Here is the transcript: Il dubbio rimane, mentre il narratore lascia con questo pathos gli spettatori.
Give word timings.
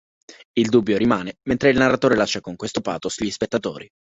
Il 0.53 0.69
dubbio 0.69 0.97
rimane, 0.97 1.35
mentre 1.47 1.69
il 1.69 1.77
narratore 1.77 2.15
lascia 2.15 2.41
con 2.41 2.55
questo 2.55 2.81
pathos 2.81 3.21
gli 3.23 3.29
spettatori. 3.29 3.87